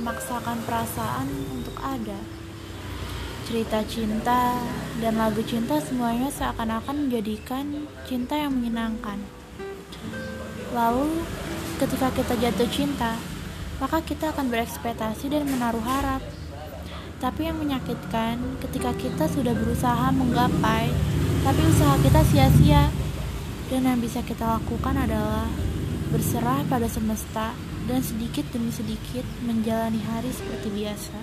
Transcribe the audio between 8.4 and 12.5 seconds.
menyenangkan. Lalu, ketika kita